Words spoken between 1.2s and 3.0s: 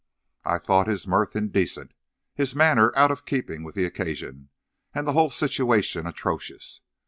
indecent, his manner